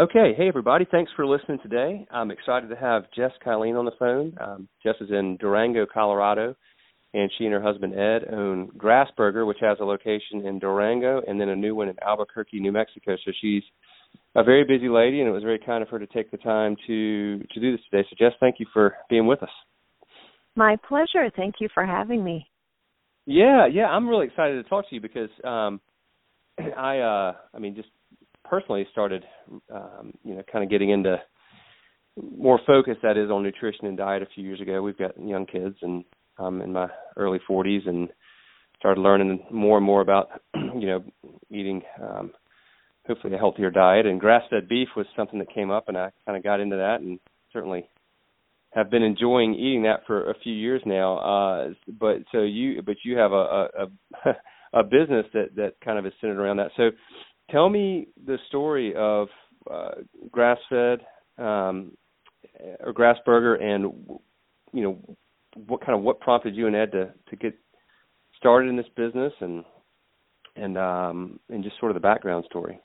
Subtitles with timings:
[0.00, 2.06] Okay, hey everybody, thanks for listening today.
[2.10, 4.34] I'm excited to have Jess Kylene on the phone.
[4.40, 6.56] Um, Jess is in Durango, Colorado,
[7.12, 11.38] and she and her husband Ed own Grassburger, which has a location in Durango and
[11.38, 13.14] then a new one in Albuquerque, New Mexico.
[13.26, 13.62] So she's
[14.36, 16.76] a very busy lady, and it was very kind of her to take the time
[16.86, 18.08] to to do this today.
[18.08, 19.50] So Jess, thank you for being with us.
[20.56, 21.30] My pleasure.
[21.36, 22.46] Thank you for having me.
[23.26, 25.78] Yeah, yeah, I'm really excited to talk to you because um
[26.58, 27.88] I uh I mean just
[28.50, 29.24] personally started
[29.72, 31.16] um you know kind of getting into
[32.36, 34.82] more focus that is on nutrition and diet a few years ago.
[34.82, 36.04] We've got young kids and
[36.38, 38.08] I'm in my early 40s and
[38.78, 41.04] started learning more and more about you know
[41.50, 42.32] eating um
[43.06, 46.36] hopefully a healthier diet and grass-fed beef was something that came up and I kind
[46.36, 47.20] of got into that and
[47.52, 47.88] certainly
[48.72, 51.18] have been enjoying eating that for a few years now.
[51.18, 53.68] Uh, but so you, but you have a
[54.24, 54.30] a,
[54.74, 56.70] a business that that kind of is centered around that.
[56.76, 56.90] So
[57.50, 59.28] tell me the story of
[59.70, 59.90] uh,
[60.30, 61.00] grass fed
[61.38, 61.92] um,
[62.80, 63.92] or grass burger, and
[64.72, 64.98] you know
[65.66, 67.54] what kind of what prompted you and Ed to to get
[68.36, 69.64] started in this business and
[70.56, 72.80] and um and just sort of the background story.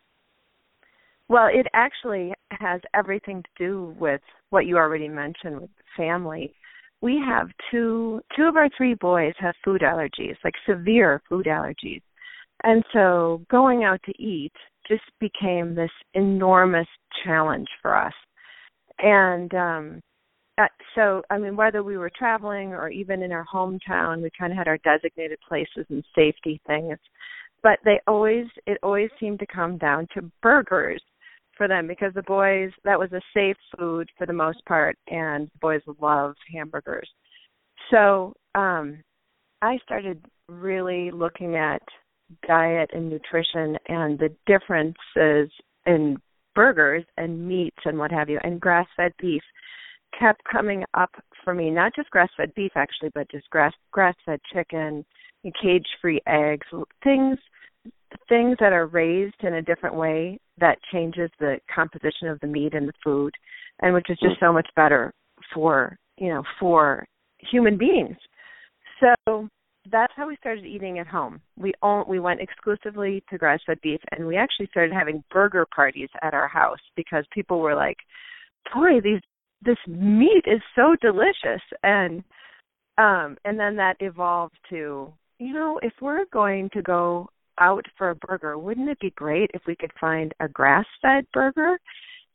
[1.28, 6.54] Well, it actually has everything to do with what you already mentioned with family.
[7.02, 12.02] We have two two of our three boys have food allergies, like severe food allergies.
[12.64, 14.54] And so going out to eat
[14.88, 16.88] just became this enormous
[17.24, 18.14] challenge for us.
[19.00, 20.02] And um
[20.58, 24.52] uh, so I mean whether we were traveling or even in our hometown, we kind
[24.52, 26.98] of had our designated places and safety things.
[27.62, 31.02] But they always it always seemed to come down to burgers
[31.58, 35.48] for them because the boys that was a safe food for the most part and
[35.48, 37.10] the boys love hamburgers
[37.92, 39.02] so um
[39.62, 41.82] i started really looking at
[42.48, 45.52] diet and nutrition and the differences
[45.86, 46.18] in
[46.54, 49.44] burgers and meats and what have you and grass fed beef
[50.18, 51.12] kept coming up
[51.44, 51.70] for me.
[51.70, 55.06] Not just grass fed beef actually but just grass grass fed chicken
[55.62, 56.66] cage free eggs
[57.04, 57.38] things
[58.28, 62.74] things that are raised in a different way that changes the composition of the meat
[62.74, 63.32] and the food
[63.82, 65.14] and which is just so much better
[65.54, 67.06] for you know for
[67.52, 68.18] human beings.
[69.00, 69.50] So
[69.92, 73.80] that's how we started eating at home we all we went exclusively to grass fed
[73.82, 77.98] beef and we actually started having burger parties at our house because people were like
[78.74, 79.22] boy these
[79.62, 82.24] this meat is so delicious and
[82.98, 87.30] um and then that evolved to you know if we're going to go
[87.60, 91.26] out for a burger, wouldn't it be great if we could find a grass fed
[91.34, 91.78] burger?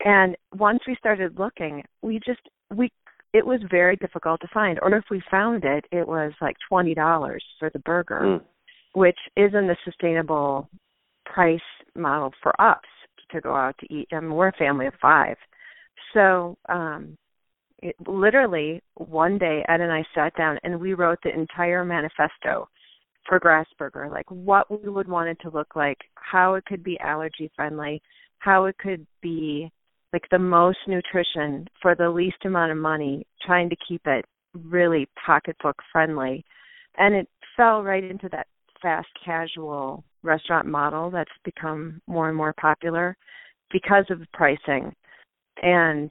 [0.05, 2.41] And once we started looking, we just
[2.75, 2.91] we
[3.33, 4.79] it was very difficult to find.
[4.83, 8.43] Or if we found it, it was like twenty dollars for the burger, mm.
[8.95, 10.69] which isn't a sustainable
[11.25, 11.61] price
[11.95, 12.81] model for us
[13.31, 14.09] to go out to eat.
[14.13, 15.37] I mean, we're a family of five,
[16.15, 17.17] so um,
[17.83, 22.69] it, literally one day Ed and I sat down and we wrote the entire manifesto
[23.27, 26.99] for Grassburger, like what we would want it to look like, how it could be
[27.01, 28.03] allergy friendly,
[28.39, 29.71] how it could be
[30.13, 35.09] like the most nutrition for the least amount of money, trying to keep it really
[35.25, 36.45] pocketbook friendly.
[36.99, 38.47] And it fell right into that
[38.83, 43.17] fast casual restaurant model that's become more and more popular
[43.71, 44.95] because of the pricing
[45.63, 46.11] and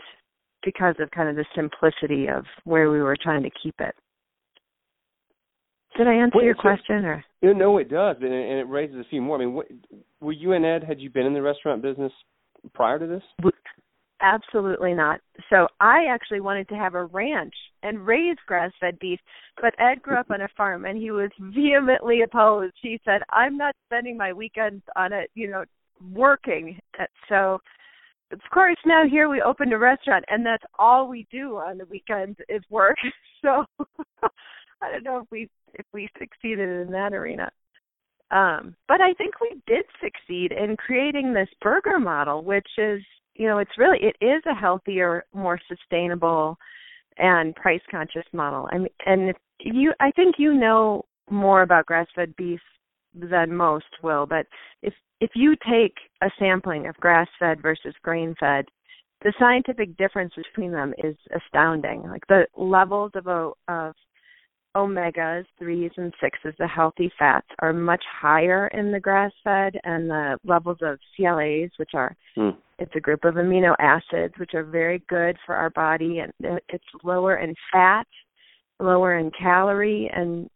[0.64, 3.96] because of kind of the simplicity of where we were trying to keep it.
[5.98, 7.24] Did I answer well, your question or?
[7.42, 9.38] No, it does, and it, and it raises a few more.
[9.38, 9.68] I mean, what,
[10.22, 10.84] were you and Ed?
[10.84, 12.12] Had you been in the restaurant business
[12.74, 13.24] prior to this?
[14.22, 15.22] Absolutely not.
[15.50, 17.54] So I actually wanted to have a ranch
[17.84, 19.20] and raise grass-fed beef,
[19.62, 22.74] but Ed grew up on a farm and he was vehemently opposed.
[22.82, 25.64] He said, "I'm not spending my weekends on it, you know,
[26.12, 26.80] working."
[27.30, 27.62] So
[28.32, 31.86] of course now here we opened a restaurant and that's all we do on the
[31.86, 32.98] weekends is work.
[33.42, 33.64] So
[34.82, 37.50] I don't know if we if we succeeded in that arena.
[38.32, 43.02] Um, but I think we did succeed in creating this burger model, which is,
[43.40, 46.58] you know, it's really it is a healthier, more sustainable,
[47.18, 48.68] and price conscious model.
[48.72, 52.60] I mean, and you, I think you know more about grass fed beef
[53.14, 54.46] than most will, but
[54.84, 58.66] if if you take a sampling of grass fed versus grain fed,
[59.24, 62.04] the scientific difference between them is astounding.
[62.04, 63.26] Like the levels of
[63.70, 63.96] of
[64.76, 70.10] omegas, threes and sixes, the healthy fats, are much higher in the grass fed, and
[70.10, 72.56] the levels of CLAs, which are mm.
[72.80, 76.34] It's a group of amino acids which are very good for our body, and
[76.70, 78.08] it's lower in fat,
[78.80, 80.50] lower in calorie, and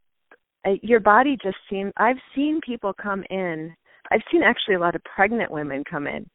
[0.65, 1.91] uh, your body just seems.
[1.97, 3.73] I've seen people come in.
[4.11, 6.25] I've seen actually a lot of pregnant women come in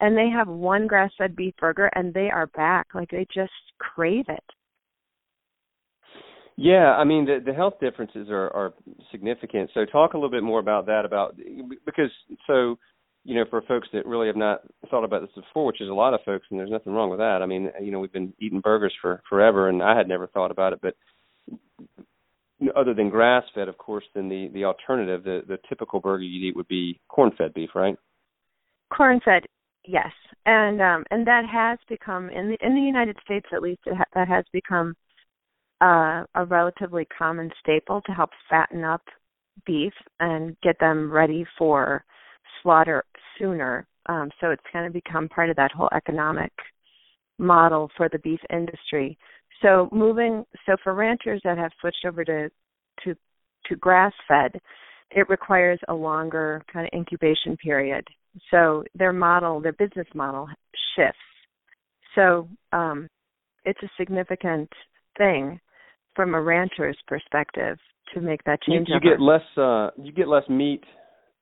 [0.00, 2.88] and they have one grass fed beef burger and they are back.
[2.94, 4.44] Like they just crave it.
[6.56, 8.74] Yeah, I mean the the health differences are are
[9.10, 9.70] significant.
[9.74, 11.36] So talk a little bit more about that about
[11.84, 12.10] because
[12.46, 12.78] so
[13.28, 15.94] you know for folks that really have not thought about this before, which is a
[15.94, 17.42] lot of folks, and there's nothing wrong with that.
[17.42, 20.50] I mean, you know, we've been eating burgers for forever, and I had never thought
[20.50, 20.94] about it, but
[22.74, 26.48] other than grass fed, of course, then the the alternative, the the typical burger you'd
[26.48, 27.96] eat would be corn fed beef, right?
[28.96, 29.42] Corn fed,
[29.84, 30.12] yes,
[30.46, 33.94] and um and that has become in the in the United States at least it
[33.94, 34.96] ha- that has become
[35.82, 39.02] uh, a relatively common staple to help fatten up
[39.66, 42.04] beef and get them ready for
[42.62, 43.04] slaughter
[43.38, 43.86] sooner.
[44.06, 46.52] Um, so it's kind of become part of that whole economic
[47.38, 49.18] model for the beef industry.
[49.62, 52.48] So moving so for ranchers that have switched over to
[53.04, 53.14] to
[53.66, 54.60] to grass fed,
[55.10, 58.06] it requires a longer kind of incubation period.
[58.50, 60.48] So their model, their business model
[60.96, 61.18] shifts.
[62.14, 63.08] So um,
[63.64, 64.70] it's a significant
[65.16, 65.60] thing
[66.14, 67.78] from a rancher's perspective
[68.14, 68.88] to make that change.
[68.88, 70.82] You, you get less uh you get less meat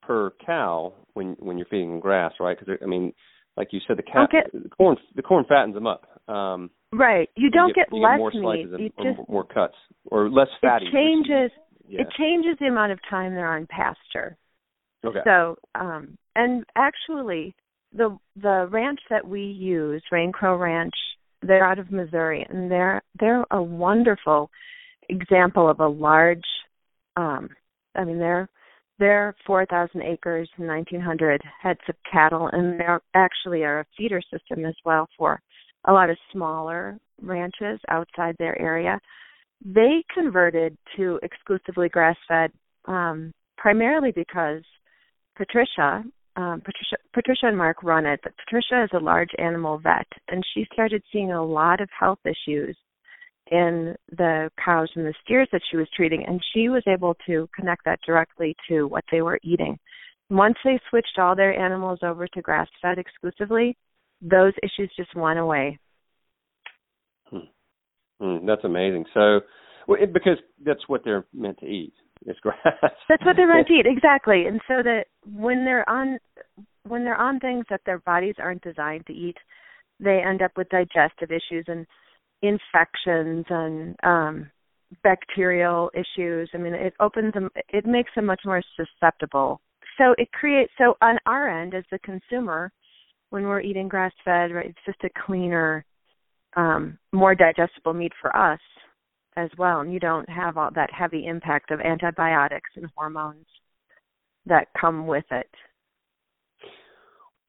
[0.07, 2.59] per cow when when you're feeding them grass, right?
[2.59, 3.13] Because I mean,
[3.57, 6.07] like you said, the cow get, the corn the corn fattens them up.
[6.29, 7.29] Um Right.
[7.37, 8.41] You don't you get, get, less more meat.
[8.41, 9.75] Slices you and, just more cuts
[10.07, 10.87] or less fatty.
[10.87, 11.51] It changes.
[11.89, 12.03] Yeah.
[12.03, 14.37] It changes the amount of time they're on pasture.
[15.05, 15.21] Okay.
[15.25, 17.55] So, um, and actually,
[17.93, 20.95] the the ranch that we use, Rain Crow Ranch,
[21.43, 24.51] they're out of Missouri, and they're they're a wonderful
[25.09, 26.45] example of a large.
[27.17, 27.51] Um,
[27.95, 28.49] I mean, they're
[28.99, 34.65] they're 4,000 acres, and 1,900 heads of cattle, and they're actually are a feeder system
[34.65, 35.41] as well for
[35.87, 38.99] a lot of smaller ranches outside their area.
[39.65, 42.51] They converted to exclusively grass fed
[42.87, 44.63] um, primarily because
[45.37, 46.03] Patricia,
[46.37, 50.43] um, Patricia, Patricia and Mark run it, but Patricia is a large animal vet, and
[50.55, 52.77] she started seeing a lot of health issues
[53.51, 57.49] in the cows and the steers that she was treating, and she was able to
[57.55, 59.79] connect that directly to what they were eating.
[60.29, 63.77] Once they switched all their animals over to grass fed exclusively,
[64.21, 65.79] those issues just went away.
[67.27, 67.39] Hmm.
[68.21, 69.05] Hmm, that's amazing.
[69.15, 69.41] So,
[69.87, 71.93] well, it, because that's what they're meant to eat
[72.25, 72.57] is grass.
[73.09, 74.47] That's what they're meant to eat, exactly.
[74.47, 76.19] And so that when they're on
[76.89, 79.37] when they're on things that their bodies aren't designed to eat,
[80.01, 81.87] they end up with digestive issues and
[82.43, 84.51] infections and um
[85.03, 86.49] bacterial issues.
[86.55, 89.61] I mean, it opens them it makes them much more susceptible.
[89.99, 92.71] So it creates so on our end as the consumer
[93.31, 95.85] when we're eating grass fed, right, it's just a cleaner
[96.57, 98.61] um more digestible meat for us
[99.37, 103.47] as well and you don't have all that heavy impact of antibiotics and hormones
[104.47, 105.51] that come with it.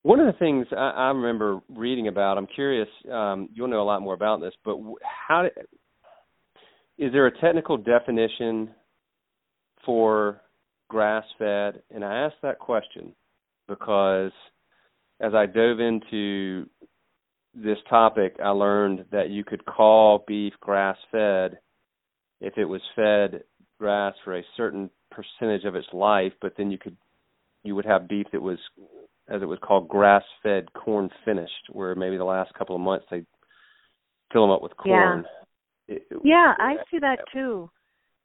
[0.08, 3.84] One of the things I, I remember reading about, I'm curious, um, you'll know a
[3.84, 5.50] lot more about this, but how
[6.98, 8.70] is there a technical definition
[9.86, 10.40] for
[10.88, 11.82] grass fed?
[11.94, 13.12] And I asked that question
[13.68, 14.32] because
[15.20, 16.70] as I dove into
[17.54, 21.58] this topic, I learned that you could call beef grass fed
[22.40, 23.44] if it was fed
[23.78, 26.96] grass for a certain percentage of its life, but then you could
[27.64, 28.60] you would have beef that was
[29.30, 33.06] as it was called grass fed corn finished, where maybe the last couple of months
[33.12, 33.24] they
[34.32, 35.26] fill them up with corn.
[35.88, 37.70] Yeah, it, yeah I see that too.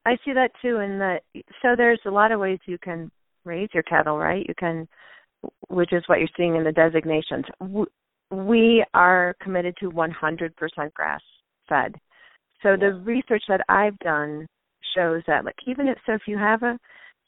[0.05, 1.21] I see that too in that
[1.61, 3.09] so there's a lot of ways you can
[3.45, 4.45] raise your cattle, right?
[4.47, 4.87] You can
[5.69, 7.45] which is what you're seeing in the designations.
[8.31, 11.21] We are committed to 100% grass
[11.67, 11.95] fed.
[12.61, 14.47] So the research that I've done
[14.95, 16.77] shows that like even if so if you have a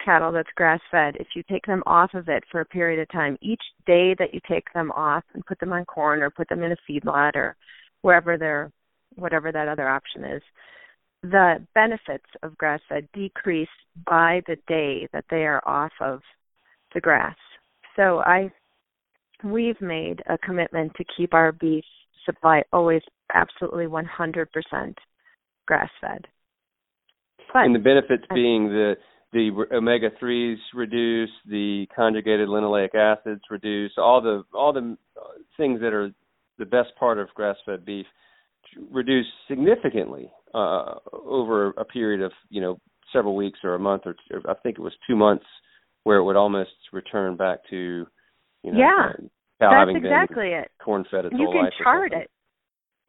[0.03, 3.09] cattle that's grass fed, if you take them off of it for a period of
[3.09, 6.49] time, each day that you take them off and put them on corn or put
[6.49, 7.55] them in a feedlot or
[8.01, 8.71] wherever they're
[9.15, 10.41] whatever that other option is,
[11.21, 13.69] the benefits of grass fed decrease
[14.05, 16.19] by the day that they are off of
[16.93, 17.35] the grass.
[17.95, 18.51] So I
[19.43, 21.83] we've made a commitment to keep our beef
[22.25, 23.01] supply always
[23.33, 24.05] absolutely 100%
[25.65, 26.27] grass fed.
[27.53, 28.95] And the benefits being the
[29.35, 34.95] the omega threes reduce, the conjugated linoleic acids reduce, all the all the
[35.57, 36.11] things that are
[36.57, 38.05] the best part of grass fed beef
[38.89, 42.79] reduce significantly uh, over a period of you know
[43.11, 45.45] several weeks or a month or two, I think it was two months
[46.03, 48.07] where it would almost return back to
[48.63, 49.11] you know yeah.
[49.59, 50.71] that's exactly it.
[50.83, 52.31] corn fed its you can chart it.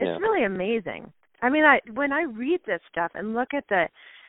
[0.01, 0.17] It's yeah.
[0.17, 1.13] really amazing.
[1.41, 3.87] I mean, I when I read this stuff and look at the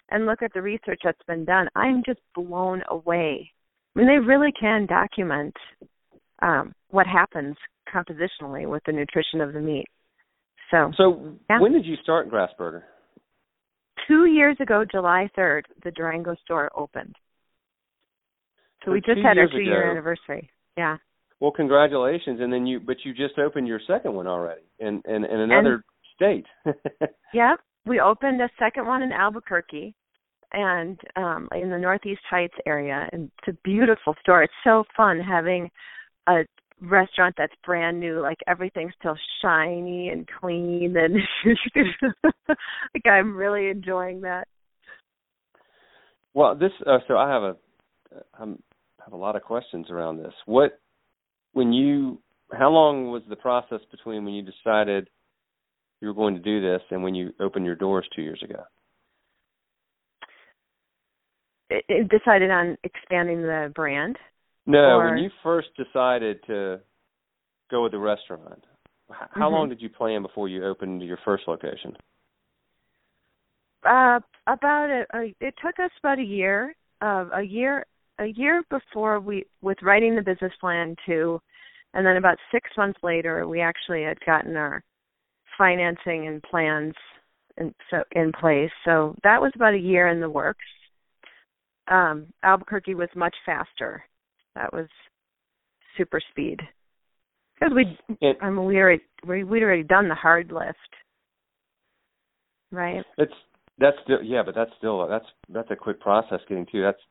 [0.09, 3.51] and look at the research that's been done, I'm just blown away.
[3.95, 5.53] I mean, they really can document
[6.41, 7.55] um, what happens
[7.93, 9.87] compositionally with the nutrition of the meat.
[10.71, 11.59] So, so yeah.
[11.59, 12.83] when did you start Grassburger?
[14.07, 17.15] Two years ago, July 3rd, the Durango store opened.
[18.83, 20.49] So, So we just had our years two year anniversary.
[20.77, 20.97] Yeah.
[21.39, 25.23] Well, congratulations, and then you but you just opened your second one already, in in,
[25.23, 25.83] in another
[26.15, 26.45] state.
[27.33, 27.59] Yep.
[27.87, 29.95] We opened a second one in Albuquerque
[30.53, 34.43] and um in the Northeast Heights area and it's a beautiful store.
[34.43, 35.69] It's so fun having
[36.27, 36.45] a
[36.81, 41.15] restaurant that's brand new, like everything's still shiny and clean and
[42.49, 44.47] like I'm really enjoying that.
[46.33, 47.55] well, this uh, so I have a
[48.39, 48.61] I'm,
[48.99, 50.33] I have a lot of questions around this.
[50.45, 50.79] What
[51.53, 55.09] when you how long was the process between when you decided
[56.01, 58.63] you were going to do this and when you opened your doors two years ago?
[61.69, 64.17] It, it decided on expanding the brand.
[64.65, 66.79] No, Or- when you first decided to
[67.71, 68.63] go with the restaurant,
[69.09, 69.51] how Mhm.
[69.51, 71.95] long did you plan before you opened your first location?
[73.83, 77.85] Uh about a, a it took us about a year, uh, a year
[78.19, 81.39] a year before we with writing the business plan to
[81.93, 84.83] and then about 6 months later we actually had gotten our
[85.57, 86.93] financing and plans
[87.57, 88.71] in so in place.
[88.85, 90.65] So that was about a year in the works.
[91.89, 94.03] Um Albuquerque was much faster.
[94.55, 94.87] That was
[95.97, 96.61] super speed.
[97.59, 100.77] Because we It, I mean we already we we'd already done the hard lift.
[102.71, 103.03] Right?
[103.17, 103.33] it's
[103.79, 106.81] that's still yeah, but that's still that's that's a quick process getting to.
[106.81, 107.01] That's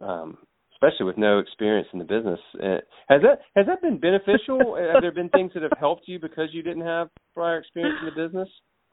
[0.00, 0.38] um
[0.80, 2.40] especially with no experience in the business.
[2.54, 4.76] Uh, has that has that been beneficial?
[4.92, 8.06] have there been things that have helped you because you didn't have prior experience in
[8.06, 8.48] the business?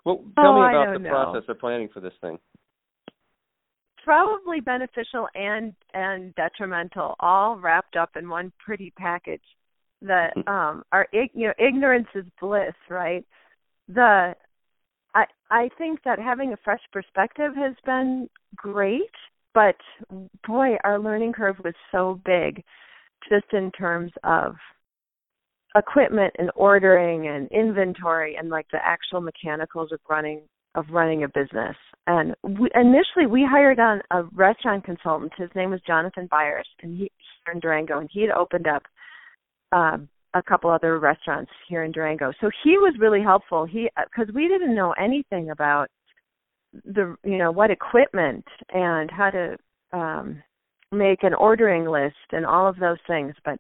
[0.05, 1.09] Well, tell Oh, me about the know.
[1.09, 2.37] process of planning for this thing.
[4.07, 9.43] probably beneficial and and detrimental all wrapped up in one pretty package
[10.01, 13.25] that um our you know ignorance is bliss right
[13.89, 14.33] the
[15.13, 19.11] i i think that having a fresh perspective has been great
[19.57, 19.75] but
[20.45, 22.63] boy our learning curve was so big
[23.27, 24.53] just in terms of
[25.75, 30.43] equipment and ordering and inventory and like the actual mechanicals of running
[30.75, 31.75] of running a business.
[32.05, 35.31] And we, initially, we hired on a restaurant consultant.
[35.35, 37.11] His name was Jonathan Byers, and he
[37.45, 38.83] here in Durango, and he had opened up
[39.71, 42.31] um, a couple other restaurants here in Durango.
[42.39, 43.65] So he was really helpful.
[43.65, 45.87] He because we didn't know anything about
[46.85, 49.57] the you know what equipment and how to
[49.93, 50.41] um
[50.91, 53.33] make an ordering list and all of those things.
[53.43, 53.59] But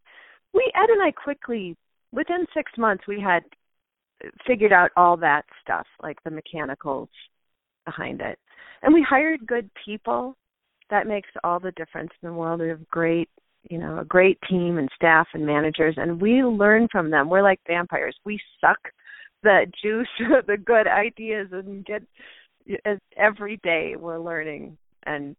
[0.53, 1.75] we Ed and I quickly
[2.11, 3.43] within six months we had
[4.45, 7.09] figured out all that stuff, like the mechanicals
[7.85, 8.39] behind it.
[8.81, 10.35] And we hired good people.
[10.89, 12.61] That makes all the difference in the world.
[12.61, 13.29] We have great,
[13.69, 17.29] you know, a great team and staff and managers and we learn from them.
[17.29, 18.15] We're like vampires.
[18.25, 18.79] We suck
[19.43, 20.07] the juice,
[20.47, 22.03] the good ideas and get
[22.85, 25.35] as every day we're learning and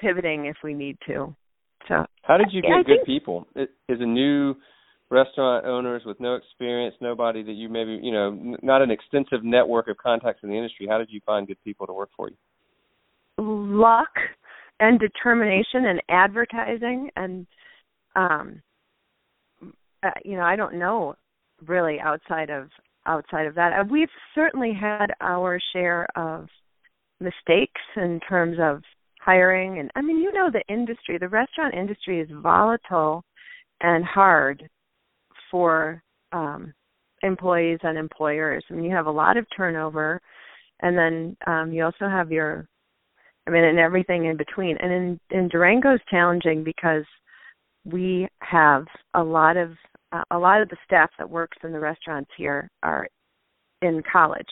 [0.00, 1.34] pivoting if we need to.
[1.88, 3.46] So How did you get I good think- people?
[3.56, 3.68] Is
[4.00, 4.54] a new
[5.10, 9.88] restaurant owners with no experience, nobody that you maybe you know, not an extensive network
[9.88, 10.86] of contacts in the industry.
[10.86, 12.36] How did you find good people to work for you?
[13.40, 14.10] luck
[14.80, 17.46] and determination and advertising and
[18.16, 18.60] um
[20.02, 21.14] uh, you know i don't know
[21.68, 22.68] really outside of
[23.08, 23.72] outside of that.
[23.72, 26.46] Uh, we've certainly had our share of
[27.20, 28.82] mistakes in terms of
[29.20, 29.80] hiring.
[29.80, 33.24] And i mean you know the industry the restaurant industry is volatile
[33.80, 34.68] and hard
[35.50, 36.72] for um
[37.22, 38.64] employees and employers.
[38.70, 40.20] I mean you have a lot of turnover
[40.80, 42.68] and then um you also have your
[43.46, 44.76] I mean, and everything in between.
[44.78, 47.04] And in in Durango is challenging because
[47.84, 48.84] we have
[49.14, 49.70] a lot of
[50.12, 53.08] uh, a lot of the staff that works in the restaurants here are
[53.82, 54.48] in college,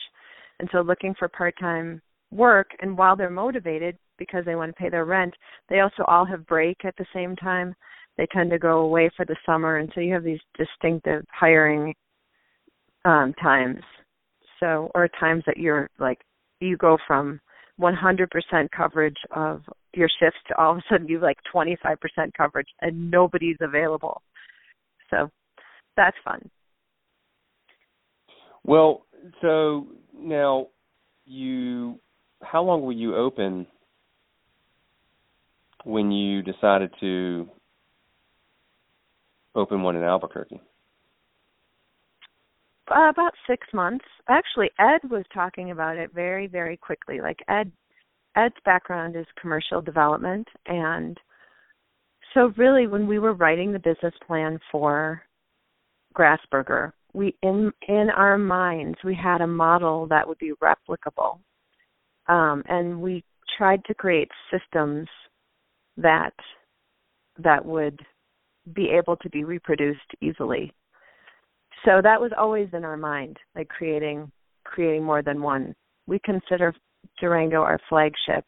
[0.59, 2.69] and so looking for part time work.
[2.81, 5.33] And while they're motivated because they want to pay their rent,
[5.69, 7.75] they also all have break at the same time.
[8.17, 11.93] They tend to go away for the summer, and so you have these distinctive hiring
[13.05, 13.81] um times.
[14.59, 16.19] So, or times that you're like
[16.59, 17.39] you go from
[17.79, 18.27] 100%
[18.75, 19.61] coverage of
[19.93, 21.97] your shifts to all of a sudden you have like 25%
[22.35, 24.21] coverage and nobody's available.
[25.09, 25.29] So
[25.97, 26.49] that's fun.
[28.63, 29.05] Well,
[29.41, 29.87] so
[30.17, 30.67] now
[31.25, 31.99] you
[32.41, 33.65] how long were you open
[35.83, 37.49] when you decided to
[39.55, 40.61] open one in Albuquerque?
[42.89, 44.05] Uh, about six months.
[44.29, 47.19] Actually, Ed was talking about it very, very quickly.
[47.19, 47.71] Like Ed,
[48.35, 51.19] Ed's background is commercial development, and
[52.33, 55.21] so really, when we were writing the business plan for
[56.17, 61.39] Grassburger, we in in our minds we had a model that would be replicable,
[62.27, 63.23] um, and we
[63.57, 65.07] tried to create systems
[65.97, 66.33] that
[67.37, 67.99] that would
[68.73, 70.73] be able to be reproduced easily.
[71.85, 74.31] So that was always in our mind, like creating
[74.63, 75.75] creating more than one.
[76.07, 76.73] We consider
[77.19, 78.45] Durango our flagship,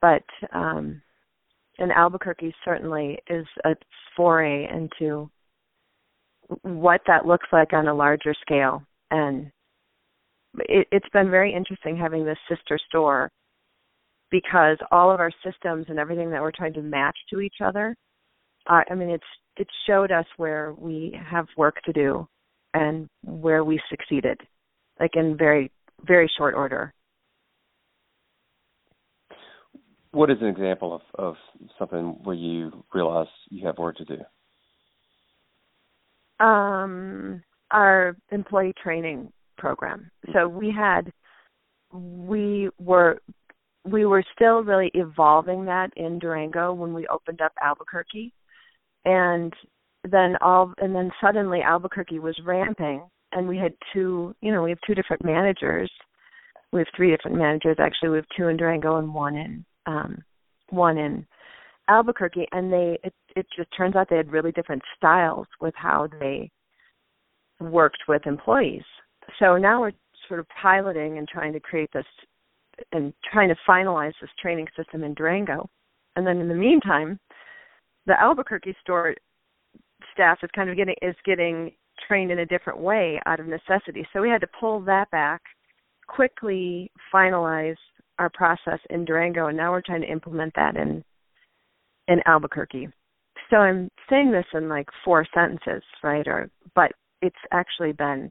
[0.00, 1.02] but um,
[1.78, 3.74] and Albuquerque certainly is a
[4.16, 5.30] foray into
[6.62, 8.82] what that looks like on a larger scale.
[9.10, 9.50] And
[10.60, 13.30] it, it's been very interesting having this sister store
[14.30, 17.94] because all of our systems and everything that we're trying to match to each other.
[18.68, 19.24] Uh, I mean, it's
[19.56, 22.28] it showed us where we have work to do
[22.74, 24.40] and where we succeeded,
[25.00, 25.70] like in very
[26.06, 26.92] very short order.
[30.12, 31.34] What is an example of, of
[31.78, 34.18] something where you realize you have work to do?
[36.40, 40.10] Um, our employee training program.
[40.32, 41.12] So we had,
[41.92, 43.20] we were,
[43.84, 48.32] we were still really evolving that in Durango when we opened up Albuquerque,
[49.04, 49.52] and
[50.08, 53.02] then all, and then suddenly Albuquerque was ramping,
[53.32, 55.90] and we had two, you know, we have two different managers.
[56.72, 58.10] We have three different managers actually.
[58.10, 60.22] We have two in Durango and one in, um,
[60.70, 61.26] one in
[61.88, 66.08] Albuquerque, and they it, it just turns out they had really different styles with how
[66.20, 66.50] they
[67.60, 68.84] worked with employees.
[69.38, 69.92] So now we're
[70.28, 72.04] sort of piloting and trying to create this
[72.92, 75.68] and trying to finalize this training system in Durango.
[76.16, 77.18] And then in the meantime,
[78.06, 79.14] the Albuquerque store
[80.12, 81.72] staff is kind of getting is getting
[82.06, 84.06] trained in a different way out of necessity.
[84.12, 85.42] So we had to pull that back,
[86.06, 87.76] quickly finalize
[88.18, 91.04] our process in Durango, and now we're trying to implement that in
[92.08, 92.88] in Albuquerque.
[93.50, 96.26] So I'm saying this in like four sentences, right?
[96.26, 98.30] Or but it's actually been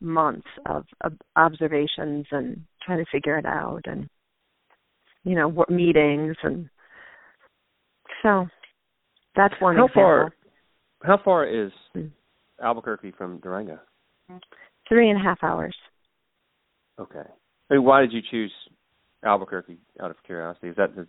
[0.00, 4.08] months of, of observations and trying to figure it out, and
[5.24, 6.68] you know meetings, and
[8.22, 8.46] so
[9.36, 9.76] that's one.
[9.76, 10.02] How example.
[10.02, 10.34] far?
[11.04, 12.06] How far is Hmm.
[12.62, 13.78] Albuquerque from Durango?
[14.88, 15.76] Three and a half hours.
[16.98, 17.22] Okay.
[17.70, 18.52] I mean, why did you choose
[19.24, 19.78] Albuquerque?
[20.00, 21.06] Out of curiosity, is that the,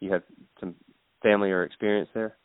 [0.00, 0.22] you had
[0.60, 0.74] some
[1.22, 2.36] family or experience there?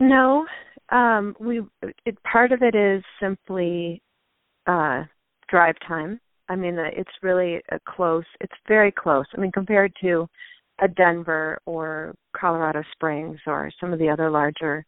[0.00, 0.46] No,
[0.90, 1.62] um, we
[2.04, 4.00] it, part of it is simply
[4.66, 5.04] uh,
[5.48, 6.20] drive time.
[6.48, 8.24] I mean, uh, it's really a close.
[8.40, 9.26] It's very close.
[9.36, 10.28] I mean, compared to
[10.80, 14.86] a Denver or Colorado Springs or some of the other larger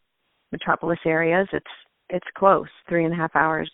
[0.51, 1.65] metropolis areas, it's
[2.09, 2.67] it's close.
[2.89, 3.69] Three and a half hours.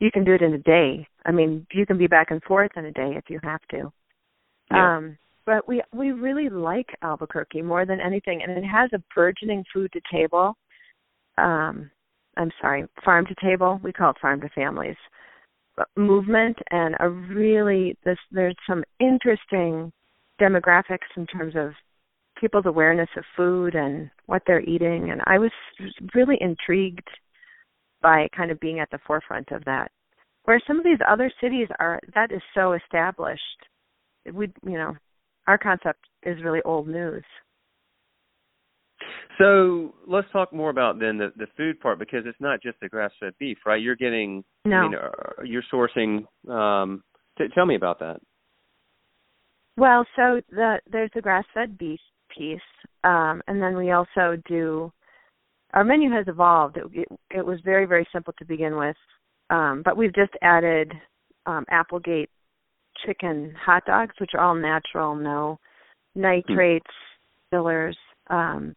[0.00, 1.06] You can do it in a day.
[1.26, 3.92] I mean, you can be back and forth in a day if you have to.
[4.70, 4.96] Yeah.
[4.96, 5.18] Um,
[5.48, 9.90] but we we really like Albuquerque more than anything, and it has a burgeoning food
[9.92, 10.54] to table
[11.38, 11.90] um
[12.36, 14.96] I'm sorry, farm to table, we call it farm to families
[15.96, 19.92] movement and a really this there's some interesting
[20.40, 21.70] demographics in terms of
[22.40, 25.52] people's awareness of food and what they're eating and I was
[26.14, 27.08] really intrigued
[28.02, 29.90] by kind of being at the forefront of that.
[30.44, 33.42] Where some of these other cities are that is so established.
[34.32, 34.96] We you know,
[35.48, 37.24] our concept is really old news.
[39.38, 42.88] So let's talk more about then the the food part because it's not just the
[42.88, 43.80] grass fed beef, right?
[43.80, 44.76] You're getting, No.
[44.76, 46.26] I mean, uh, you're sourcing.
[46.50, 47.02] Um,
[47.38, 48.20] t- tell me about that.
[49.76, 52.00] Well, so the there's the grass fed beef
[52.36, 52.60] piece,
[53.04, 54.92] um, and then we also do.
[55.72, 56.78] Our menu has evolved.
[56.78, 58.96] It, it, it was very very simple to begin with,
[59.50, 60.92] um, but we've just added
[61.46, 62.30] um, Applegate
[63.06, 65.58] chicken hot dogs, which are all natural, no
[66.14, 66.86] nitrates,
[67.50, 67.96] fillers.
[68.28, 68.74] Um,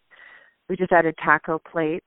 [0.69, 2.05] we just added taco plates,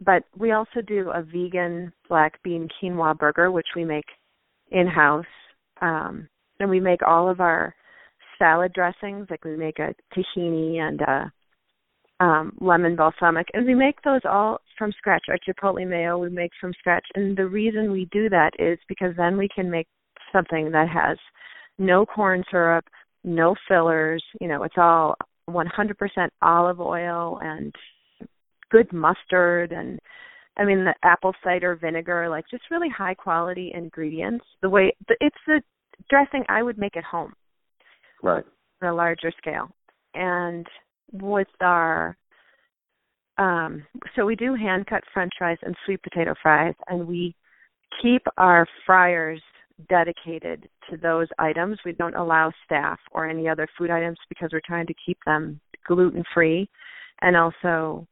[0.00, 4.04] but we also do a vegan black bean quinoa burger, which we make
[4.70, 5.24] in house,
[5.80, 6.28] um,
[6.60, 7.74] and we make all of our
[8.38, 9.28] salad dressings.
[9.30, 11.32] Like we make a tahini and a
[12.20, 15.24] um, lemon balsamic, and we make those all from scratch.
[15.28, 19.14] Our chipotle mayo we make from scratch, and the reason we do that is because
[19.16, 19.86] then we can make
[20.34, 21.16] something that has
[21.78, 22.84] no corn syrup,
[23.22, 24.22] no fillers.
[24.40, 25.14] You know, it's all
[25.48, 27.74] 100% olive oil and
[28.70, 29.98] good mustard and
[30.56, 34.44] I mean the apple cider vinegar, like just really high quality ingredients.
[34.62, 35.60] The way it's the
[36.08, 37.32] dressing I would make at home
[38.22, 38.44] Right.
[38.82, 39.68] on a larger scale.
[40.14, 40.66] And
[41.12, 42.16] with our
[43.38, 47.34] um so we do hand cut french fries and sweet potato fries and we
[48.00, 49.42] keep our fryers
[49.88, 51.78] dedicated to those items.
[51.84, 55.60] We don't allow staff or any other food items because we're trying to keep them
[55.86, 56.68] gluten free
[57.20, 58.06] and also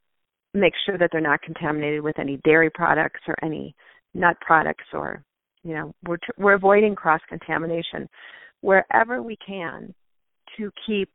[0.54, 3.74] make sure that they're not contaminated with any dairy products or any
[4.14, 5.24] nut products or
[5.64, 8.08] you know we're we're avoiding cross contamination
[8.60, 9.94] wherever we can
[10.56, 11.08] to keep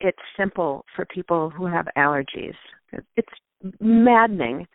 [0.00, 2.54] it simple for people who have allergies
[3.16, 3.28] it's
[3.80, 4.66] maddening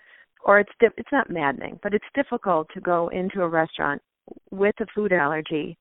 [0.44, 4.02] or it's di- it's not maddening but it's difficult to go into a restaurant
[4.52, 5.78] with a food allergy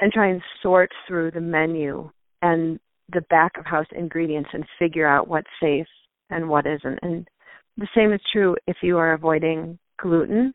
[0.00, 2.10] and try and sort through the menu
[2.42, 2.78] and
[3.12, 5.86] the back of house ingredients and figure out what's safe
[6.30, 7.28] and what isn't and
[7.76, 10.52] the same is true if you are avoiding gluten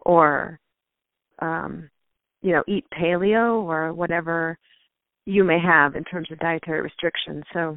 [0.00, 0.58] or
[1.40, 1.88] um,
[2.42, 4.58] you know eat paleo or whatever
[5.28, 7.44] you may have in terms of dietary restrictions.
[7.52, 7.76] So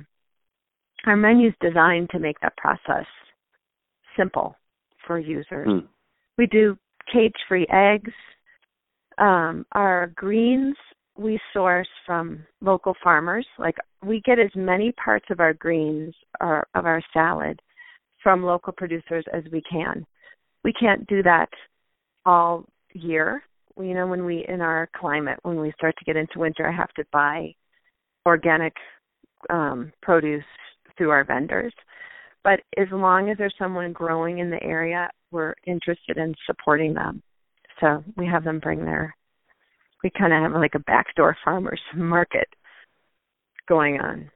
[1.06, 3.06] our menu is designed to make that process
[4.18, 4.56] simple
[5.06, 5.68] for users.
[5.68, 5.88] Mm.
[6.38, 6.78] We do
[7.12, 8.12] cage-free eggs.
[9.18, 10.76] Um, our greens
[11.18, 13.46] we source from local farmers.
[13.58, 17.62] Like we get as many parts of our greens or of our salad
[18.24, 20.06] from local producers as we can.
[20.64, 21.50] We can't do that
[22.26, 23.44] all year.
[23.78, 26.76] You know, when we in our climate, when we start to get into winter, I
[26.76, 27.54] have to buy
[28.26, 28.74] organic
[29.50, 30.44] um, produce
[30.98, 31.74] through our vendors.
[32.44, 37.22] But as long as there's someone growing in the area, we're interested in supporting them.
[37.82, 39.16] So we have them bring their.
[40.04, 42.48] We kind of have like a backdoor farmers market
[43.68, 44.32] going on.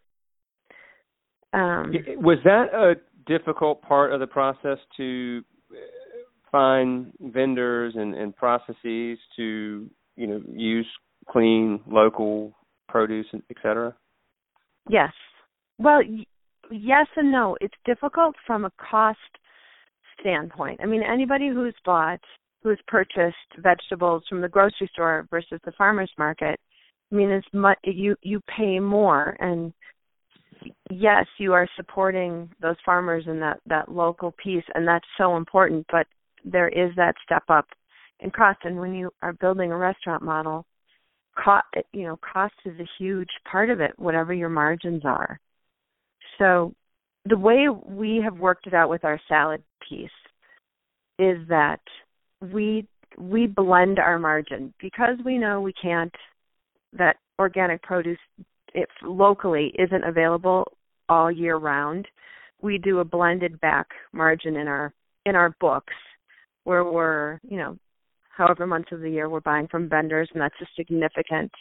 [1.53, 5.41] Um, was that a difficult part of the process to
[6.51, 10.87] find vendors and, and processes to you know use
[11.27, 12.53] clean local
[12.87, 13.93] produce et cetera
[14.89, 15.11] yes
[15.77, 16.25] well y-
[16.71, 19.19] yes and no it's difficult from a cost
[20.19, 22.21] standpoint i mean anybody who's bought
[22.65, 26.59] who's purchased vegetables from the grocery store versus the farmers market
[27.11, 27.47] i mean it's
[27.83, 29.71] you you pay more and
[30.89, 35.85] yes you are supporting those farmers and that that local piece and that's so important
[35.91, 36.07] but
[36.43, 37.67] there is that step up
[38.19, 38.59] in cost.
[38.63, 40.65] And when you are building a restaurant model,
[41.37, 45.39] cost you know cost is a huge part of it, whatever your margins are.
[46.37, 46.73] So
[47.25, 50.09] the way we have worked it out with our salad piece
[51.17, 51.79] is that
[52.53, 56.13] we we blend our margin because we know we can't
[56.93, 58.17] that organic produce
[58.73, 60.71] if locally isn't available
[61.07, 62.07] all year round
[62.61, 64.93] we do a blended back margin in our
[65.25, 65.93] in our books
[66.63, 67.77] where we're, you know,
[68.35, 71.51] however months of the year we're buying from vendors, and that's a significant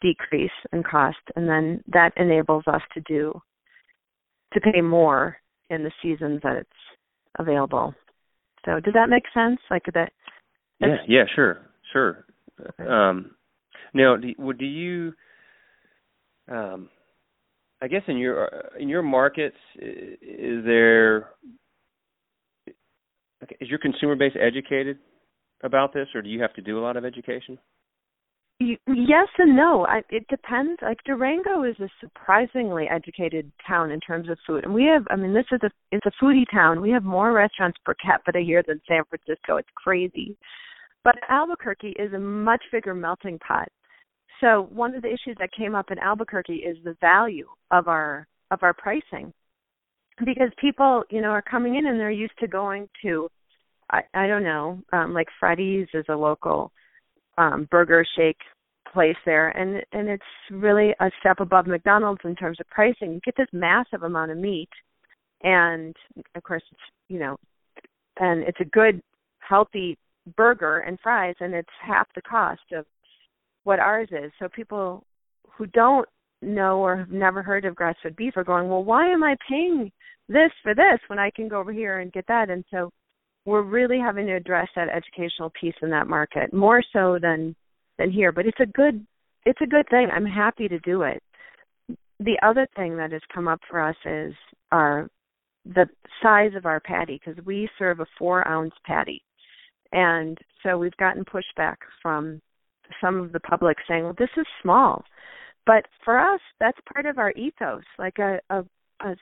[0.00, 1.18] decrease in cost.
[1.36, 3.40] And then that enables us to do
[4.52, 5.36] to pay more
[5.70, 6.70] in the seasons that it's
[7.38, 7.94] available.
[8.64, 9.60] So does that make sense?
[9.70, 10.12] Like that?
[10.80, 12.26] Yeah, yeah, sure, sure.
[12.60, 12.88] Okay.
[12.88, 13.32] Um,
[13.94, 15.12] now, do, do you?
[16.50, 16.88] Um,
[17.80, 18.48] I guess in your
[18.78, 21.30] in your markets, is there
[23.60, 24.98] is your consumer base educated
[25.62, 27.58] about this, or do you have to do a lot of education?
[28.60, 29.86] Yes and no.
[29.86, 30.80] I, it depends.
[30.82, 35.04] Like Durango is a surprisingly educated town in terms of food, and we have.
[35.10, 36.80] I mean, this is a it's a foodie town.
[36.80, 39.56] We have more restaurants per capita here than San Francisco.
[39.56, 40.36] It's crazy.
[41.04, 43.68] But Albuquerque is a much bigger melting pot.
[44.40, 48.26] So one of the issues that came up in Albuquerque is the value of our
[48.50, 49.32] of our pricing
[50.24, 53.28] because people, you know, are coming in and they're used to going to
[53.90, 56.70] I I don't know, um like Freddy's is a local
[57.38, 58.38] um burger shake
[58.92, 63.12] place there and and it's really a step above McDonald's in terms of pricing.
[63.12, 64.68] You get this massive amount of meat
[65.42, 65.94] and
[66.34, 67.36] of course it's you know
[68.18, 69.00] and it's a good
[69.38, 69.96] healthy
[70.36, 72.84] burger and fries and it's half the cost of
[73.64, 74.30] what ours is.
[74.38, 75.04] So people
[75.56, 76.08] who don't
[76.42, 79.36] know or have never heard of grass fed beef are going, Well, why am I
[79.48, 79.90] paying
[80.28, 82.50] this for this when I can go over here and get that.
[82.50, 82.90] And so
[83.44, 87.54] we're really having to address that educational piece in that market more so than
[87.98, 88.32] than here.
[88.32, 89.06] But it's a good
[89.44, 90.08] it's a good thing.
[90.12, 91.22] I'm happy to do it.
[92.20, 94.34] The other thing that has come up for us is
[94.70, 95.08] our
[95.64, 95.86] the
[96.22, 99.22] size of our patty because we serve a four ounce patty.
[99.92, 102.40] And so we've gotten pushback from
[103.00, 105.04] some of the public saying, Well, this is small.
[105.66, 107.84] But for us, that's part of our ethos.
[107.98, 108.64] Like a, a,
[109.00, 109.16] a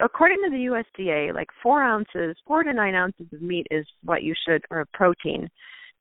[0.00, 4.22] according to the USDA, like four ounces, four to nine ounces of meat is what
[4.22, 5.48] you should, or protein,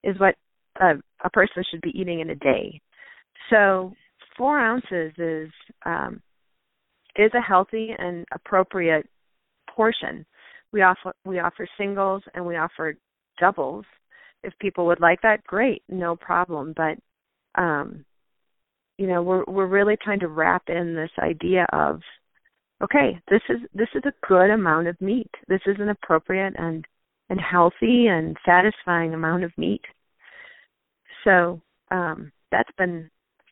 [0.03, 0.35] is what
[0.81, 2.81] a, a person should be eating in a day.
[3.49, 3.93] So
[4.37, 5.49] four ounces is
[5.85, 6.21] um,
[7.15, 9.07] is a healthy and appropriate
[9.69, 10.25] portion.
[10.71, 12.95] We offer we offer singles and we offer
[13.39, 13.85] doubles.
[14.43, 16.73] If people would like that, great, no problem.
[16.75, 18.03] But um,
[18.97, 22.01] you know, we're we're really trying to wrap in this idea of
[22.83, 25.31] okay, this is this is a good amount of meat.
[25.47, 26.85] This is an appropriate and
[27.29, 29.81] and healthy and satisfying amount of meat.
[31.23, 33.09] So um, that's been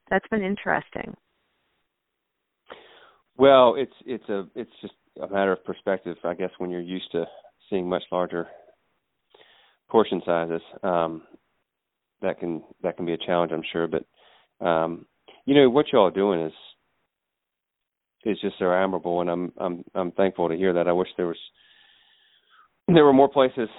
[0.09, 1.15] that's been interesting.
[3.37, 6.51] Well, it's it's a it's just a matter of perspective, I guess.
[6.57, 7.25] When you're used to
[7.69, 8.47] seeing much larger
[9.89, 11.23] portion sizes, um,
[12.21, 13.87] that can that can be a challenge, I'm sure.
[13.87, 15.05] But um,
[15.45, 16.53] you know what y'all are doing is
[18.25, 20.87] is just so admirable, and I'm I'm I'm thankful to hear that.
[20.87, 21.37] I wish there was
[22.87, 23.69] there were more places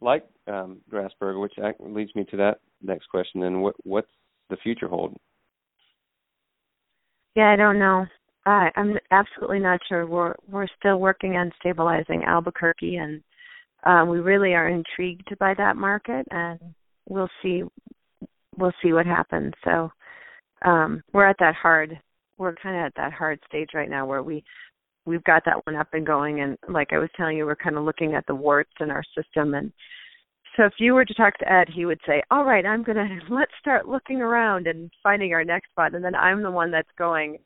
[0.00, 3.42] like um, Grassburger, which leads me to that next question.
[3.42, 4.08] And what what's
[4.48, 5.16] the future hold?
[7.36, 8.06] Yeah, I don't know.
[8.46, 10.06] I, I'm absolutely not sure.
[10.06, 13.22] We're we're still working on stabilizing Albuquerque, and
[13.84, 16.58] um, we really are intrigued by that market, and
[17.08, 17.62] we'll see
[18.56, 19.52] we'll see what happens.
[19.64, 19.90] So
[20.64, 21.98] um, we're at that hard
[22.40, 24.42] we're kind of at that hard stage right now where we
[25.06, 27.76] we've got that one up and going, and like I was telling you, we're kind
[27.76, 29.72] of looking at the warts in our system and.
[30.56, 33.06] So if you were to talk to Ed, he would say, "All right, I'm gonna
[33.30, 36.90] let's start looking around and finding our next spot." And then I'm the one that's
[36.98, 37.38] going,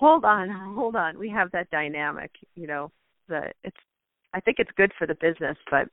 [0.00, 1.18] hold on, hold on.
[1.18, 2.92] We have that dynamic, you know.
[3.28, 3.76] The it's
[4.34, 5.88] I think it's good for the business, but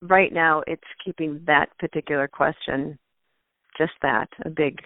[0.00, 2.98] right now it's keeping that particular question
[3.76, 4.80] just that, a big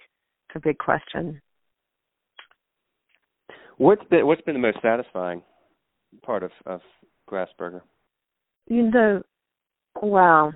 [0.55, 1.41] a big question.
[3.77, 5.41] What's been what's been the most satisfying
[6.23, 6.81] part of of
[7.29, 7.81] Grassburger?
[8.67, 9.21] You know,
[10.01, 10.53] well,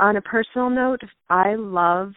[0.00, 2.12] on a personal note, I love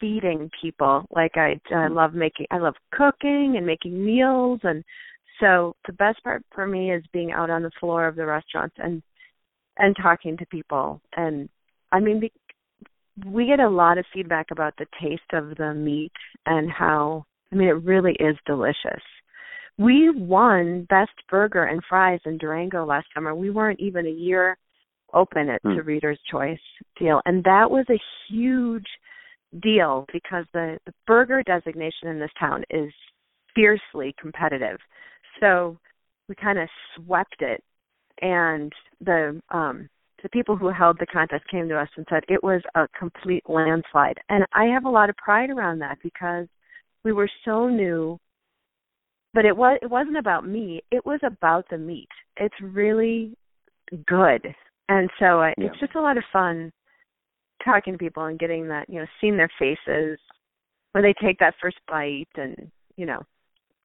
[0.00, 1.04] feeding people.
[1.10, 1.94] Like I I hmm.
[1.94, 4.82] love making I love cooking and making meals and
[5.40, 8.76] so the best part for me is being out on the floor of the restaurants
[8.78, 9.02] and
[9.78, 11.48] and talking to people and
[11.92, 12.22] I mean
[13.26, 16.12] we get a lot of feedback about the taste of the meat
[16.46, 19.02] and how I mean it really is delicious.
[19.78, 23.34] We won best burger and fries in Durango last summer.
[23.34, 24.56] We weren't even a year
[25.12, 26.58] open at the Reader's Choice
[26.98, 28.86] deal and that was a huge
[29.62, 32.92] deal because the, the burger designation in this town is
[33.54, 34.78] fiercely competitive.
[35.40, 35.78] So
[36.28, 37.62] we kind of swept it
[38.20, 39.88] and the um
[40.22, 43.44] the people who held the contest came to us and said it was a complete
[43.48, 44.18] landslide.
[44.28, 46.46] And I have a lot of pride around that because
[47.06, 48.18] we were so new
[49.36, 52.08] but it was it wasn't about me, it was about the meat.
[52.38, 53.36] It's really
[54.06, 54.54] good.
[54.88, 55.66] And so uh, yeah.
[55.66, 56.72] it's just a lot of fun
[57.62, 60.18] talking to people and getting that, you know, seeing their faces
[60.92, 63.20] when they take that first bite and, you know,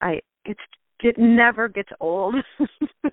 [0.02, 0.62] I it's
[1.02, 2.36] it never gets old.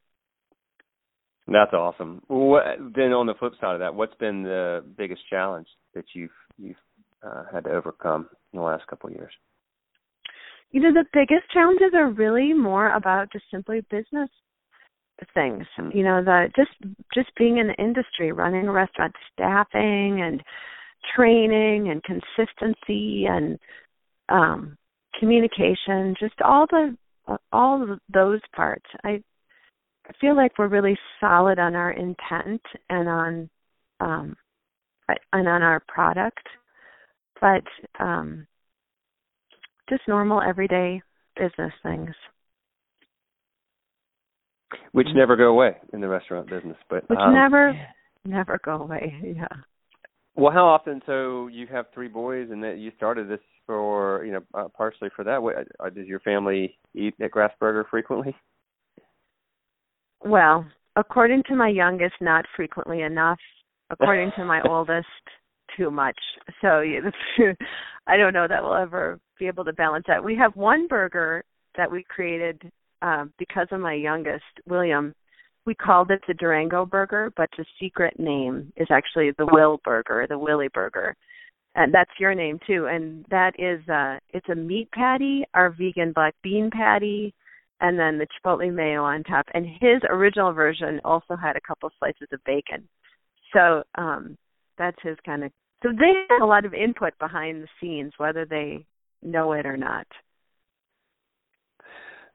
[1.50, 2.22] That's awesome.
[2.28, 5.66] What, then on the flip side of that, what's been the biggest challenge
[5.96, 6.76] that you've you've
[7.26, 9.32] uh, had to overcome in the last couple of years?
[10.70, 14.30] You know, the biggest challenges are really more about just simply business
[15.34, 16.70] things you know the just
[17.12, 20.42] just being in the industry running a restaurant staffing and
[21.16, 23.58] training and consistency and
[24.28, 24.76] um
[25.18, 26.96] communication just all the
[27.52, 28.86] all of those parts.
[29.04, 29.22] I
[30.08, 33.50] i feel like we're really solid on our intent and on
[34.00, 34.36] um
[35.32, 36.46] and on our product
[37.40, 37.64] but
[38.02, 38.46] um
[39.88, 41.00] just normal everyday
[41.36, 42.14] business things
[44.92, 46.76] which never go away in the restaurant business.
[46.88, 47.78] But which um, never
[48.24, 49.14] never go away.
[49.22, 49.46] Yeah.
[50.34, 51.00] Well, how often?
[51.06, 55.08] So you have three boys, and that you started this for you know uh, partially
[55.14, 55.42] for that.
[55.42, 58.34] What, uh, does your family eat at Grassburger frequently?
[60.24, 63.38] Well, according to my youngest, not frequently enough.
[63.90, 65.06] According to my oldest,
[65.78, 66.18] too much.
[66.60, 66.82] So
[68.06, 70.22] I don't know that we'll ever be able to balance that.
[70.22, 71.44] We have one burger
[71.76, 72.60] that we created
[73.00, 75.14] um, because of my youngest, William,
[75.68, 80.26] we called it the Durango burger, but the secret name is actually the Will burger,
[80.26, 81.14] the Willie burger.
[81.74, 82.86] And that's your name too.
[82.90, 87.34] And that is uh it's a meat patty, our vegan black bean patty,
[87.82, 89.44] and then the chipotle mayo on top.
[89.52, 92.88] And his original version also had a couple slices of bacon.
[93.52, 94.38] So um
[94.78, 98.44] that's his kind of so they have a lot of input behind the scenes, whether
[98.44, 98.86] they
[99.22, 100.06] know it or not.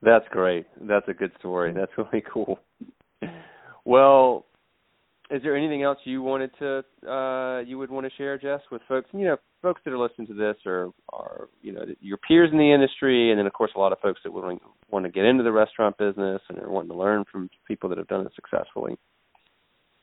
[0.02, 0.66] That's great.
[0.80, 1.72] That's a good story.
[1.72, 2.58] That's really cool.
[3.84, 4.46] Well,
[5.30, 8.82] is there anything else you wanted to uh you would want to share, Jess, with
[8.88, 9.08] folks?
[9.12, 12.58] You know, folks that are listening to this or are you know your peers in
[12.58, 15.24] the industry, and then of course a lot of folks that want want to get
[15.24, 18.32] into the restaurant business and are wanting to learn from people that have done it
[18.34, 18.96] successfully.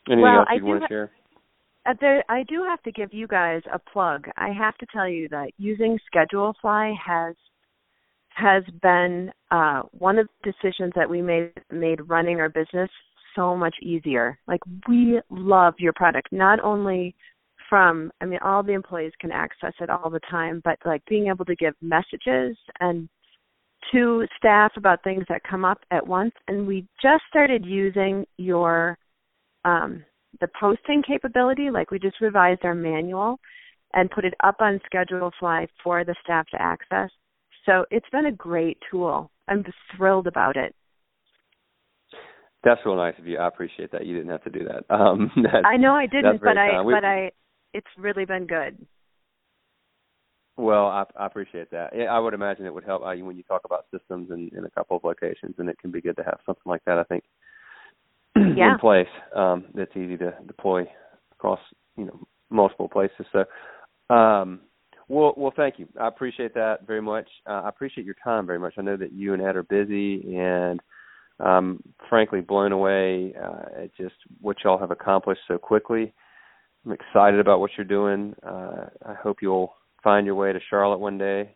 [0.08, 1.12] Anything well, else you want to ha- share?
[1.85, 1.93] Uh,
[2.29, 4.27] I do have to give you guys a plug.
[4.37, 7.35] I have to tell you that using Schedulefly has
[8.33, 12.89] has been uh, one of the decisions that we made made running our business
[13.35, 14.37] so much easier.
[14.47, 17.15] Like we love your product, not only
[17.69, 21.27] from I mean all the employees can access it all the time, but like being
[21.27, 23.09] able to give messages and
[23.91, 28.95] to staff about things that come up at once and we just started using your
[29.65, 30.05] um
[30.39, 33.39] the posting capability like we just revised our manual
[33.93, 37.09] and put it up on ScheduleFly for the staff to access.
[37.65, 39.29] So it's been a great tool.
[39.47, 39.65] I'm
[39.95, 40.73] thrilled about it.
[42.63, 43.37] That's real nice of you.
[43.37, 44.05] I appreciate that.
[44.05, 44.93] You didn't have to do that.
[44.93, 45.31] Um
[45.65, 47.31] i know i didn't but i but i
[47.73, 48.85] it's really been good.
[50.57, 51.93] Well, I, I appreciate that.
[52.09, 54.69] I would imagine it would help uh, when you talk about systems in, in a
[54.69, 56.99] couple of locations, and it can be good to have something like that.
[56.99, 57.23] I think
[58.35, 58.73] yeah.
[58.73, 60.85] in place um, that's easy to deploy
[61.33, 61.59] across
[61.97, 63.25] you know multiple places.
[63.31, 63.45] So,
[64.13, 64.61] um,
[65.07, 65.87] well, well, thank you.
[65.99, 67.27] I appreciate that very much.
[67.47, 68.75] Uh, I appreciate your time very much.
[68.77, 70.79] I know that you and Ed are busy, and
[71.39, 76.13] um, frankly blown away uh, at just what y'all have accomplished so quickly.
[76.85, 78.35] I'm excited about what you're doing.
[78.45, 81.55] Uh, I hope you'll find your way to Charlotte one day.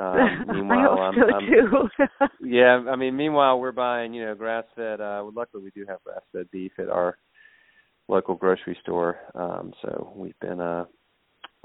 [0.00, 2.28] Um, meanwhile, I hope I'm, so I'm, too.
[2.48, 5.00] yeah, I mean, meanwhile we're buying, you know, grass-fed.
[5.00, 7.18] Uh, luckily, we do have grass-fed beef at our
[8.08, 9.18] local grocery store.
[9.34, 10.86] Um, so we've been, uh,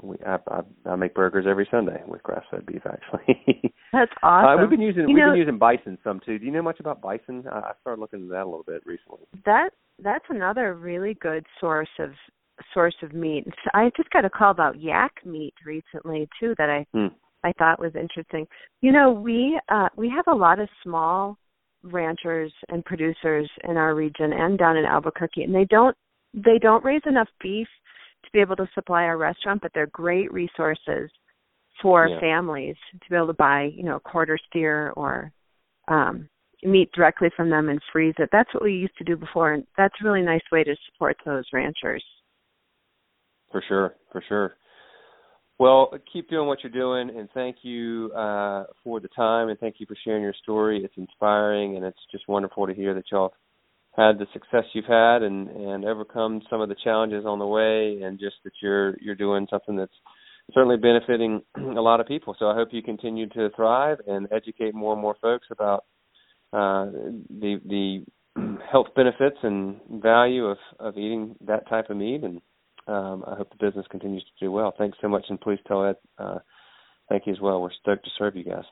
[0.02, 2.82] we I, I, I make burgers every Sunday with grass-fed beef.
[2.84, 4.58] Actually, that's awesome.
[4.58, 6.38] Uh, we've been using you we've know, been using bison some too.
[6.38, 7.44] Do you know much about bison?
[7.50, 9.26] I, I started looking into that a little bit recently.
[9.46, 9.70] That
[10.02, 12.10] that's another really good source of
[12.74, 13.46] source of meat.
[13.72, 17.06] I just got a call about yak meat recently too that I hmm.
[17.46, 18.46] I thought was interesting.
[18.80, 21.38] You know, we uh we have a lot of small
[21.82, 25.96] ranchers and producers in our region and down in Albuquerque and they don't
[26.34, 27.68] they don't raise enough beef
[28.24, 31.08] to be able to supply our restaurant, but they're great resources
[31.80, 32.18] for yeah.
[32.18, 35.30] families to be able to buy, you know, a quarter steer or
[35.88, 36.28] um
[36.64, 38.28] meat directly from them and freeze it.
[38.32, 41.16] That's what we used to do before and that's a really nice way to support
[41.24, 42.04] those ranchers.
[43.52, 44.56] For sure, for sure.
[45.58, 49.76] Well, keep doing what you're doing, and thank you uh, for the time, and thank
[49.78, 50.84] you for sharing your story.
[50.84, 53.32] It's inspiring, and it's just wonderful to hear that y'all
[53.96, 58.02] had the success you've had, and and overcome some of the challenges on the way,
[58.02, 59.94] and just that you're you're doing something that's
[60.52, 62.36] certainly benefiting a lot of people.
[62.38, 65.84] So I hope you continue to thrive and educate more and more folks about
[66.52, 66.90] uh,
[67.30, 68.04] the the
[68.70, 72.42] health benefits and value of of eating that type of meat and
[72.86, 74.74] um, I hope the business continues to do well.
[74.76, 76.38] Thanks so much, and please tell Ed uh,
[77.08, 77.60] thank you as well.
[77.60, 78.64] We're stoked to serve you guys.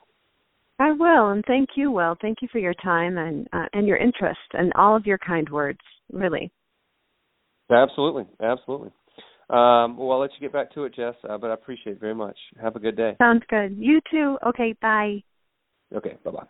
[0.79, 2.17] I will, and thank you, Will.
[2.21, 5.49] Thank you for your time and uh, and your interest and all of your kind
[5.49, 5.79] words.
[6.11, 6.51] Really.
[7.71, 8.91] Absolutely, absolutely.
[9.49, 11.99] Um, well, I'll let you get back to it, Jess, uh, but I appreciate it
[11.99, 12.37] very much.
[12.61, 13.15] Have a good day.
[13.19, 13.75] Sounds good.
[13.77, 14.37] You too.
[14.45, 15.23] Okay, bye.
[15.95, 16.47] Okay, bye bye.